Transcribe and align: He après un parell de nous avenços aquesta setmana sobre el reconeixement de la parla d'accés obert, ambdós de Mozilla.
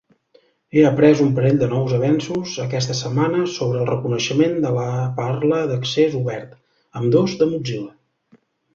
He 0.77 0.85
après 0.89 1.19
un 1.25 1.35
parell 1.39 1.59
de 1.63 1.67
nous 1.73 1.93
avenços 1.97 2.55
aquesta 2.65 2.97
setmana 3.01 3.43
sobre 3.59 3.81
el 3.83 3.91
reconeixement 3.93 4.59
de 4.67 4.75
la 4.81 4.89
parla 5.23 5.63
d'accés 5.75 6.21
obert, 6.25 6.61
ambdós 7.05 7.41
de 7.45 7.55
Mozilla. 7.57 7.89